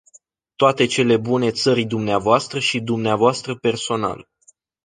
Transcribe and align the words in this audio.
Toate 0.55 0.85
cele 0.85 1.17
bune 1.17 1.51
țării 1.51 1.85
dvs. 1.85 2.47
și 2.57 2.79
dvs. 2.81 3.41
personal. 3.61 4.29